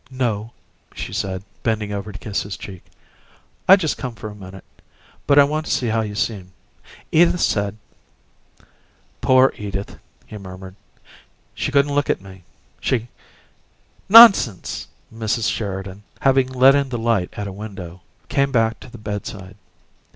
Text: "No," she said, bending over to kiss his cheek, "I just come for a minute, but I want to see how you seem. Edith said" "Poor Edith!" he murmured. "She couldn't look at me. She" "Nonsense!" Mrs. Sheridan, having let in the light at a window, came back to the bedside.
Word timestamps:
"No," 0.09 0.51
she 0.95 1.13
said, 1.13 1.43
bending 1.61 1.91
over 1.93 2.11
to 2.11 2.17
kiss 2.17 2.41
his 2.41 2.57
cheek, 2.57 2.83
"I 3.67 3.75
just 3.75 3.99
come 3.99 4.15
for 4.15 4.31
a 4.31 4.35
minute, 4.35 4.63
but 5.27 5.37
I 5.37 5.43
want 5.43 5.67
to 5.67 5.71
see 5.71 5.89
how 5.89 6.01
you 6.01 6.15
seem. 6.15 6.53
Edith 7.11 7.39
said" 7.39 7.77
"Poor 9.21 9.53
Edith!" 9.57 9.99
he 10.25 10.39
murmured. 10.39 10.73
"She 11.53 11.71
couldn't 11.71 11.93
look 11.93 12.09
at 12.09 12.19
me. 12.19 12.43
She" 12.79 13.09
"Nonsense!" 14.21 14.87
Mrs. 15.13 15.51
Sheridan, 15.51 16.01
having 16.21 16.47
let 16.47 16.73
in 16.73 16.89
the 16.89 16.97
light 16.97 17.29
at 17.33 17.45
a 17.47 17.51
window, 17.53 18.01
came 18.27 18.51
back 18.51 18.79
to 18.79 18.89
the 18.89 18.97
bedside. 18.97 19.55